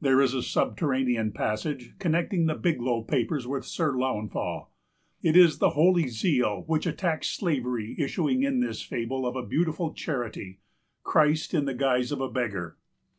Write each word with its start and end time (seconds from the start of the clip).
There 0.00 0.22
is 0.22 0.32
a 0.32 0.42
subterranean 0.42 1.32
passage 1.32 1.92
connecting 1.98 2.46
the 2.46 2.54
Biglow 2.54 3.02
Papers 3.06 3.46
with 3.46 3.66
Sir 3.66 3.92
Launfal; 3.98 4.70
it 5.22 5.36
is 5.36 5.58
the 5.58 5.72
holy 5.76 6.08
zeal 6.08 6.64
which 6.66 6.86
attacks 6.86 7.28
slavery 7.28 7.94
issuing 7.98 8.44
in 8.44 8.60
this 8.60 8.80
fable 8.80 9.26
of 9.26 9.36
a 9.36 9.44
beautiful 9.44 9.92
charity, 9.92 10.60
Christ 11.02 11.52
in 11.52 11.66
the 11.66 11.74
guise 11.74 12.10
of 12.12 12.22
a 12.22 12.30
beggar. 12.30 12.78